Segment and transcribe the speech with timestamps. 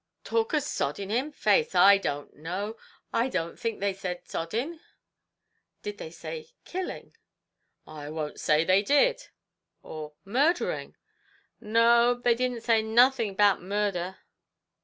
[0.23, 1.31] "Talk of sodding him!
[1.31, 2.75] Faix I don't know;
[3.13, 4.79] I don't think they said sodding."
[5.83, 7.15] "Did they say killing?"
[7.85, 9.27] "I won't say they did."
[9.83, 10.95] "Or murdering?"
[11.59, 14.17] "No; they did not say nothin' about murdher."